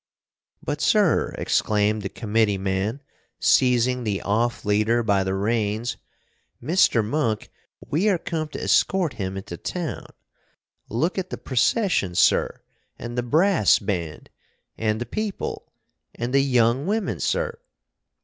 [0.63, 3.03] "But, sir," exclaimed the committee man,
[3.39, 5.97] seizing the off leader by the reins,
[6.59, 7.05] "Mr.
[7.05, 7.51] Monk,
[7.87, 10.07] we are come to escort him into town!
[10.89, 12.63] Look at the procession, sir,
[12.97, 14.31] and the brass band,
[14.75, 15.71] and the people,
[16.15, 17.59] and the young women, sir!"